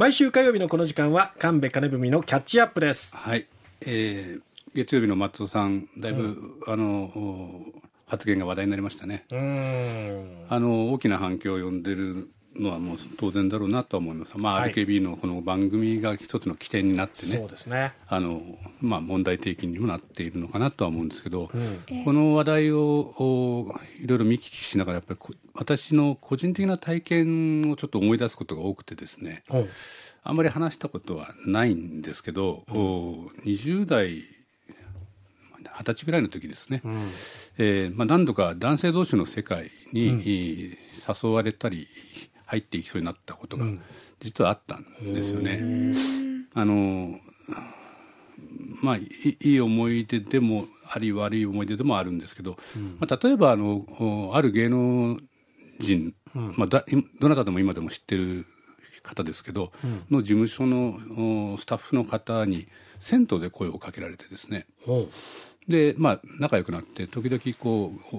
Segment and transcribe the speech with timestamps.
[0.00, 3.14] 毎週火曜日のこの時間は神戸金文のキャッチアップです。
[3.14, 3.46] はい、
[3.82, 4.42] えー、
[4.74, 7.60] 月曜日の松尾さんだいぶ、うん、あの
[8.06, 9.26] 発言が話題になりましたね。
[10.48, 18.42] あの大きな反響を呼んでるのはもう当然だろうなと思います、まあ、RKB のこの番組が一つの起点になってね、あの
[18.80, 29.68] まあ、問題提起にもなっているのかなとは思うんですけど、うん、この話題をいろいろ見聞きしながら、やっぱり私の個人的な体験をちょっと思い出すことが多くてですね、うん、
[30.24, 34.24] あんまり話したことはないんですけど、うん、20代、
[35.78, 37.10] 二十歳ぐらいの時ですね、うん、
[37.58, 40.76] えー、まあ、何度か男性同士の世界に、
[41.22, 41.88] 誘われたり
[42.50, 43.64] 入っていきそうになったことが
[44.18, 45.94] 実はあったんですよね。
[46.54, 47.14] あの
[48.82, 55.18] まあ、いい思い出でもあり悪い思い出でもあるんですけど、うん、まあ、例えばあのある芸能
[55.78, 56.84] 人、うん、まあ、だ
[57.20, 58.46] どなたでも今でも知ってる
[59.02, 62.66] 方ですけど、うん、の事務所のスタッフの方に
[62.98, 64.66] 銭湯で声をかけられてですね、
[65.70, 68.16] で、まあ、仲良くなって、時々こう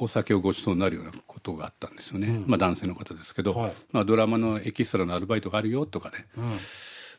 [0.00, 2.28] お、お酒をごちそうになるようなことがあったんですよね。
[2.28, 6.52] うん、まあ、男性の方ですけど、はい、まあ、ドラマのエキストラのアルバイトがあるよとかね、うん、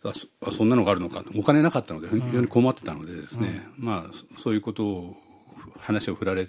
[0.09, 1.23] あそそんなのがあるのか。
[1.35, 5.15] お金なかったので、非常に困ってたのでですね、うん、まあ、そういうことを、
[5.79, 6.47] 話を振られ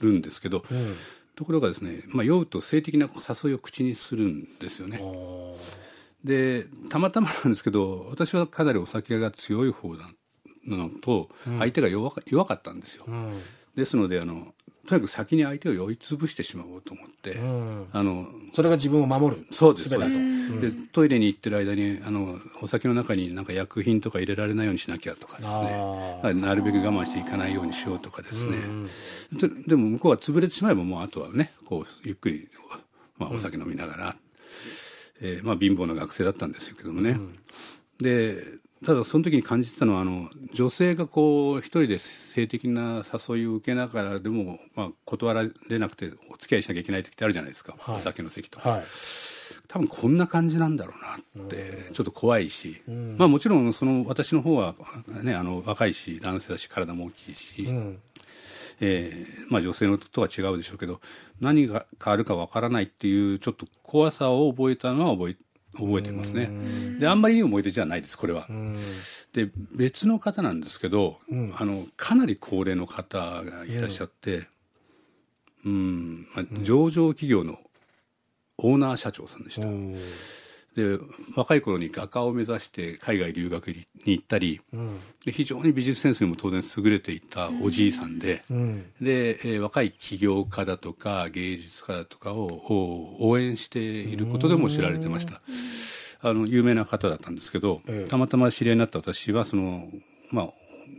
[0.00, 0.64] るんですけど、
[1.34, 5.00] ところがですね、まあ、酔うと性的な誘いを口にするんですよね。
[6.24, 10.10] でたまたまなんですけど私はかなりお酒が強い方だ
[10.66, 11.28] のと
[11.58, 13.06] 相手が弱か,、弱かったんですよ。
[13.76, 14.54] ですのであの
[14.86, 26.40] とにかく先に相手を酔い潰してしまおうと思って、うん、あのそれが自分を守るそうですそうです、うん、でトイレに行ってる間にあのお酒の中になんか薬品とか入れられないようにしなきゃとかですね。
[26.40, 28.60] なるべく我慢していかないようにしようとかですね、う
[29.46, 32.48] ん、でも向こうが潰れてしまえばもうあとはねこうゆっくり、
[33.18, 34.16] まあ、お酒飲みながら、
[35.20, 37.18] うん、えー、まあ、貧乏な学生だったんですけどもね、
[37.98, 38.36] で
[38.84, 48.84] ただその時に感じてたのはあの女性がこう一人で性的な誘いを受けながらでも、まあ、断られなくてお付き合いしなきゃいけない時ってあるじゃないですか、はい、お酒の席とか、はい、
[49.68, 54.74] 多分こんな感じなんだろうなってちょっと怖いし、うん、まあ、もちろんその私の方は、
[55.22, 57.98] ね、あの若いし男性だし体も大きいし、うん、
[58.80, 61.00] えー、まあ、女性のとは違うでしょうけど
[61.40, 65.36] 何が変わるかわからないっていうちょっと怖さを覚えたのは覚え
[65.78, 66.50] 覚えてますね。
[66.98, 68.48] であんまりいい思い出じゃないですこれは。
[69.32, 74.48] で別の方なんですけど、うん、あのかなり高齢の方がいらっしゃって
[75.64, 77.58] うん、まあ、上場企業の
[78.58, 79.66] オーナー社長さんでした。
[80.76, 80.98] で
[81.34, 95.40] 若い頃に画家を目指して海外留学に行ったり、うん、で非常に美術センスにも当然優れていたおじいさんで、うん、で、えー、若い起業家だとか芸術家だとかを応援していることでも知られてました。
[96.28, 99.88] あの有名な方だったんですけど、ええ、たまたま知り合いになった私はその、
[100.32, 100.48] まあ、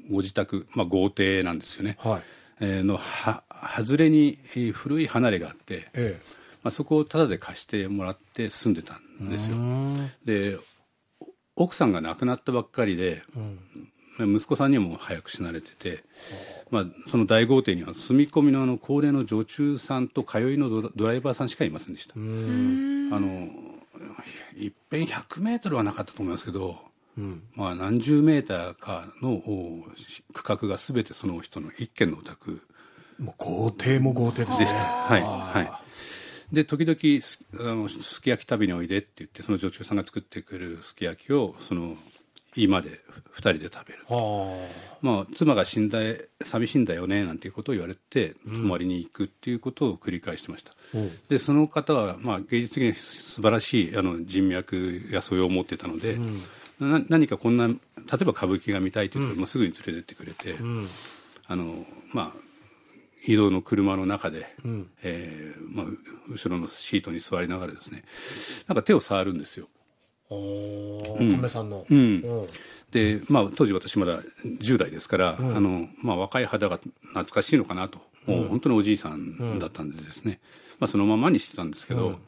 [0.10, 2.22] ご自宅、まあ、豪邸なんですよね、はい。
[2.62, 3.44] えー、のは
[3.78, 4.40] 外れに
[4.74, 6.22] 古い離れがあって、ええ。
[6.64, 9.58] まあ、そこをタダで貸してもらって住んでたんですよ。
[10.26, 10.58] で
[11.56, 13.24] 奥さんが亡くなったばっかりで、
[14.20, 16.04] うん、息子さんにも早く死なれてて、
[16.70, 22.14] まあ、その大豪邸には住み込みのあの高齢の女中さんと通いのドライバーさんしかいませんでした。
[22.16, 23.50] あの
[24.58, 26.78] いっぺん100メートルはなかったと思いますけど、
[27.18, 29.42] うん、まあ何十メーターかの
[30.34, 32.62] 区画がすべてその人の一軒のお宅。
[33.20, 34.78] もう豪邸も豪邸でした。
[34.78, 35.22] はい。
[35.22, 36.56] はい。
[36.56, 41.98] で時々あのすき焼き食べにおいでって言ってその女中さんが作ってくれるすき焼きをその
[42.56, 43.02] 今で
[43.36, 44.00] 2人で食べる
[45.02, 46.00] まあ、妻が死んだ
[46.42, 57.78] 寂しいんだよねなんていうことを言われて泊まりに行くっていうことを繰り返してました、うん、でその方は、まあ、芸術的に素晴らしいあの人脈や素養を持ってたので、うん、何かこんな例え
[58.26, 60.56] ば歌舞伎が見たいというと、うん、すぐに連れてってくれて、
[61.48, 62.48] あのまあ
[63.26, 65.86] 移動の車の中で、うん、えー、まあ、
[66.30, 68.04] 後ろのシートに座りながらですね
[68.68, 69.68] なんか手を触るんですよ。
[70.30, 72.22] うん、さんの、うん、
[72.92, 80.40] で、まあ、当時私まだ10代ですから、うん、あのまあ、若い肌が懐かしいのかなと、もう本当におじいさんだったんでですね、
[80.80, 82.20] まあ、そのままにしてたんですけど、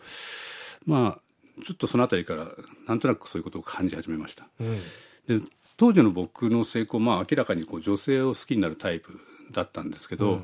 [0.86, 1.30] まあ
[1.66, 2.48] ちょっとその辺りから
[2.88, 4.48] なんとなくそういうことを感じ始めました。
[5.28, 5.40] で
[5.78, 9.18] 当時の僕の成功、まあ、明らかにこう女性を好きになるタイプ
[9.52, 10.42] だったんですけど、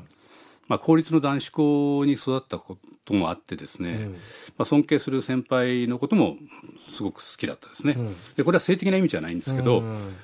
[0.68, 4.18] まあ、公立の男子校に育ったこともあってですね、うん、ま
[4.58, 6.36] あ、尊敬する先輩のことも
[6.78, 10.14] すごく好きだったですね、うん、でこれは性的な意味じゃないんですけど、うん、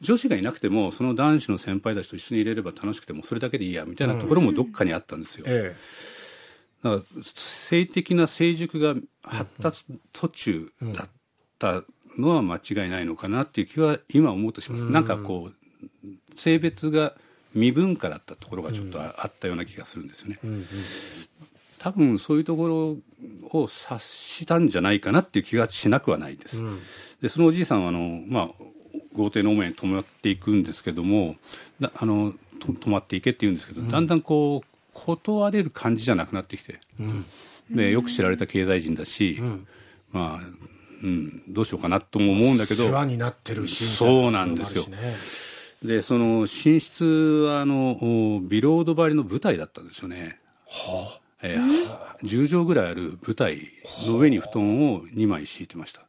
[0.00, 5.44] 女子がいなくてもその男子の先輩たちと一緒にいれれば楽しくてもそれだけでいいやみたいなところもどっかにあったんですよ。
[5.48, 11.08] ええ、だから性的な成熟が発達途中だっ
[11.58, 11.82] た
[12.18, 14.84] のは間違いないのかなっていう気は今思うとします。
[14.86, 17.14] なんかこう性別が
[17.52, 20.38] 未文化だったところがちょっとあったような気がするんですよね。
[21.78, 26.62] 多分そういうところを察したんじゃないかなっていう気がしなくはないです。
[27.22, 28.50] でそのおじいさんはあの、まあ、
[29.14, 31.36] 豪邸の母屋に泊まっていくんですけども
[31.94, 36.78] あの泊まっていけって言うんですけど、だんだんこう断れる感じじゃなくなってきて、
[37.70, 39.40] でよく知られた経済人だし、
[40.12, 40.46] まあ
[41.02, 44.84] うん、どうしようかなとも思うんだけど世話になってるしそうなんですよ。
[45.82, 50.38] でその寝室はあのビロード張りの舞台だったんですよね。
[50.66, 53.68] はあえー、10畳ぐらいある舞台
[54.06, 56.02] の上に布団を2枚敷いてました。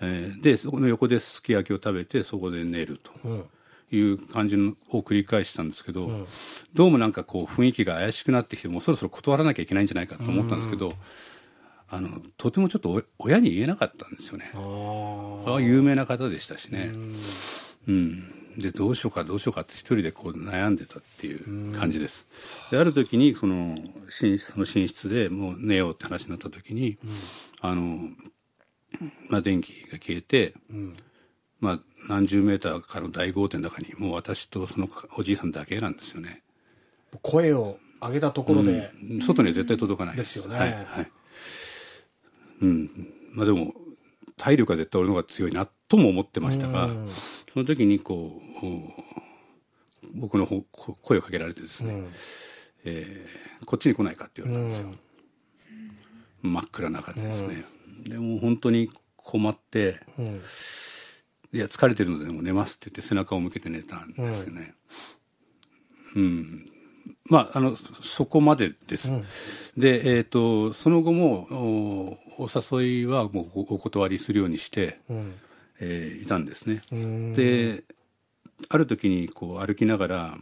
[0.00, 3.48] えー、でそこの横ですき焼きを食べてそこで寝ると。
[3.90, 6.26] いう感じを繰り返したんですけど、うん、
[6.74, 10.92] どうもなんかこう雰囲気が怪しくなってきてもうそろそろ断らなきゃいけないんじゃないかと思ったんですけど、
[11.88, 14.50] あのとてもちょっと親に言えなかったんですよね。
[14.54, 16.90] ああ有名な方でしたしね。
[16.92, 17.16] うん、
[18.58, 22.26] でどうしようかどうしようかって一人でこう悩んでたっていう感じです。
[22.70, 23.78] である時にその
[24.20, 26.98] 寝その寝室でもう寝ようって話になった時に、
[27.60, 27.98] あの
[29.30, 30.54] まあ、電気が消えて、
[31.60, 36.42] まあ、何十メーターかの大豪邸の中にもう私とそのおじいさんだけなんですよね。
[37.22, 40.16] 声を上げたところで、うん、外には絶対届かない。
[40.16, 40.58] ですよね。
[40.58, 41.10] はい、はい、
[42.62, 42.90] うん、
[43.32, 43.72] まあでも
[44.36, 46.90] 体力は絶対俺の方が強いなとも思ってましたが、
[47.52, 48.98] その時にこう
[50.14, 50.62] 僕の方
[51.02, 52.08] 声をかけられてですね、うん、
[52.84, 54.92] えー、こっちに来ないかって言われたんですよ。
[56.44, 57.64] うん、真っ暗な中でですね。
[58.06, 60.00] でも本当に困って、
[61.52, 64.74] いや疲れてるのでもう寝ますって言って背中を向けて寝たんですよね。
[66.14, 66.72] うん、うん。
[67.24, 69.12] まあ、あのそこまでです。
[69.12, 69.24] うん、
[69.76, 72.48] で、えーと、その後もお
[72.78, 75.34] 誘いはもうお断りするようにして、うん、
[75.80, 76.82] えー、いたんですね。
[77.34, 77.84] で
[78.68, 80.38] ある時にこう歩きながら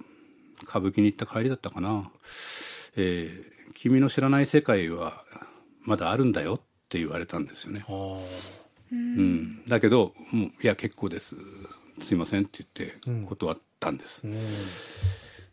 [0.62, 2.10] 歌舞伎に行った帰りだったかな
[2.96, 5.24] 「えー、君の知らない世界は
[5.82, 7.84] まだあるんだよ」って言われたんですよね。
[8.90, 11.36] うん、だけど「もういや結構です。
[12.02, 14.22] すいません」って言って断ったんです。
[14.24, 14.34] うん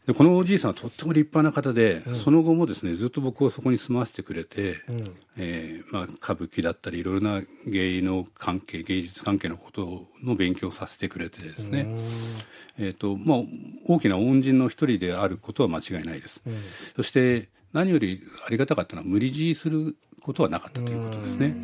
[0.06, 11.88] でこのおじいさんはとっても立派な方で、うん、その後もですねずっと僕をそこに住まわせてくれて、うん、えー、まあ、歌舞伎だったりいろいろな芸能関係芸術関係のことの勉強をさせてくれてですね、
[12.78, 13.38] えーとまあ、
[13.86, 16.42] 大きな恩人の一人であることは間違いないです。
[16.46, 16.54] うん、
[16.98, 21.56] そして何よりありがたかったのは無理強いすることはなかったということですね。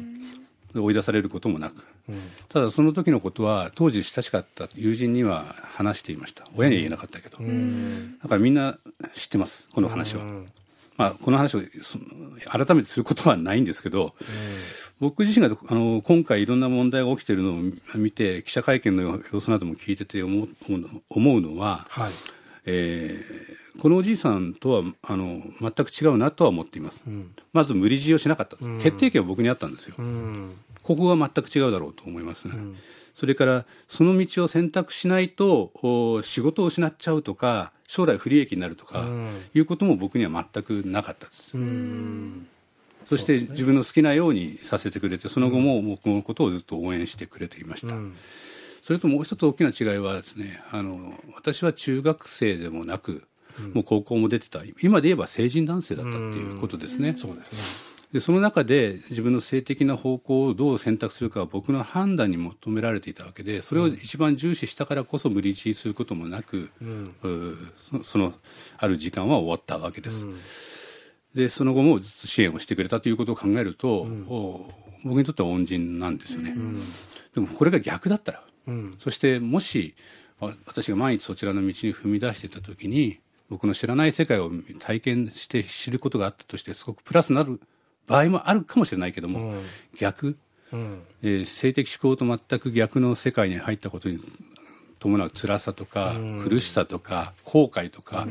[0.75, 2.19] 追い出されることもなく、うん、
[2.49, 6.45] ただその時のことは当時親しかった友人には話していました。
[6.55, 8.77] 親には言えなかったけど、うん、だからみんな
[9.13, 10.47] 知ってますこの話は、うん、
[10.97, 11.61] まあ、この話を
[12.49, 14.13] 改めてすることはないんですけど、
[14.99, 17.61] 僕自身があの今回いろんな問題が起きているのを
[17.95, 20.49] 見て記者会見の様子なども聞いてて思う
[21.09, 22.11] 思うのは、はい。
[22.65, 30.55] えー、このおじいさんとはあの全く違うなとは思っています、うん、まず無理強いをしなかった、うん、決定権は僕にあったんですよ、うん、
[30.89, 32.55] ここが全く違うだろうと思いますね、
[33.13, 35.71] それからその道を選択しないと
[36.23, 39.05] 仕事を失っちゃうとか将来不利益になるとか、
[39.53, 41.51] いうことも僕には全くなかったです、
[43.07, 47.93] そして自分の好きなようにさせてくれてその後も僕のことをずっと応援してくれていました、
[48.81, 53.27] それともう一つ大きな違いはですねあの私は中学生でもなく、
[53.59, 57.15] うん、もう高校も出てた今で言えば成人男性だったっていうことですね。
[57.15, 57.59] そうですね
[58.11, 67.71] でその中で自分の性的な方向をどう選択するかは僕の判断に求められていたわけでそれを一番重視したからこそ無理強いすることもなく、うん、
[68.03, 68.33] その
[68.77, 70.25] ある時間は終わったわけです。
[70.25, 70.39] うん、
[71.35, 74.25] でその後もずっと支援をしてくれたということを考えると、うん、
[75.03, 76.55] 僕にとっては恩人なんですよね。
[77.35, 79.95] でもこれが逆だったらうん、そしてもし
[80.39, 87.59] 私が毎日そちらの道に踏み出していた時に僕の知らない世界を体験して知ることがあったとしてすごくプラスになる
[88.09, 89.61] 場合もあるかもしれないけども、うん、
[89.97, 90.35] 逆、
[90.73, 94.19] うん、えー、性的思考と全く逆の世界に入ったことに
[94.99, 98.27] 伴う辛さとか、苦しさとか後悔とか、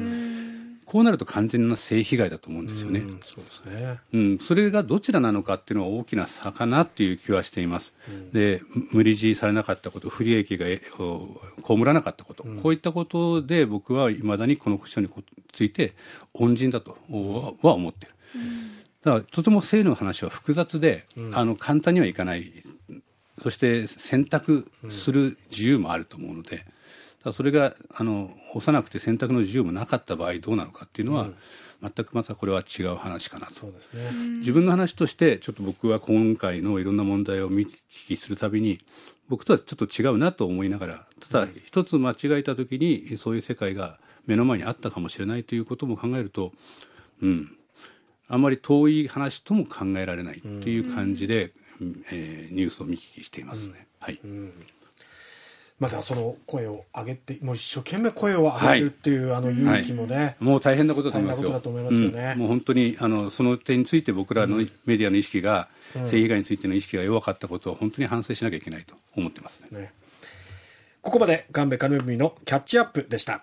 [0.88, 3.00] こうなると完全な性被害だと思うんですよね。
[3.00, 3.98] うん、そうですね。
[4.14, 7.92] うん、それがどちらなのかっていうのは大きな差かなっていう気はしています。
[8.08, 15.10] うん、で、無理強いされなかったこと、不利益が被らなかったこと、うん、こういったことで僕はいまだにこの人に
[15.52, 15.92] ついて
[16.32, 16.96] 恩人だと
[17.62, 18.12] は思ってる。
[19.08, 22.52] だからとても性の話は複雑で、あの簡単にはいかない。
[23.42, 26.64] そして選択する自由もあると思うので。
[27.32, 31.36] それがあの幼くて選択の自由もなかった場合どうなのかっていうのは、うん。
[31.80, 33.54] 全くまたこれは違う話かなと。
[33.54, 38.78] そうです、ね、自分の話としてちょっと僕は今回のいろんな問題を見聞きするたびに
[39.28, 46.52] 僕とはちょっと違うなと思いながらただ一つ間違えた時にそういう世界が目の前にあったかもしれないということも考えると
[47.22, 47.57] うん
[48.28, 53.86] あんまり遠い話とも考えられないという感じで、うん、えー、ニュースを見聞きしていますね。
[54.00, 54.52] うん、はい、うん。
[55.78, 61.60] まだその声を上げて、もう一生懸命声を上げるっていう、はい、あの勇気もね、はい、もう大変なことだと思いますよ。
[61.60, 69.78] すよね、うん、もう本当にあのその点について僕らのメディアの意識が、うん、性被害についての意識が弱かったことを本当に反省しなきゃいけないと思ってますね。
[69.78, 69.92] ね。
[71.00, 73.36] ここまで神戸金文のキャッチアップでした。